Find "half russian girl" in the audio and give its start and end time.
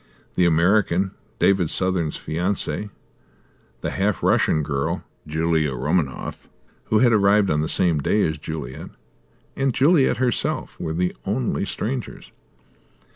3.91-5.03